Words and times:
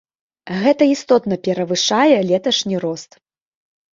Гэта 0.61 0.83
істотна 0.93 1.37
перавышае 1.47 2.17
леташні 2.31 2.75
рост. 2.87 3.11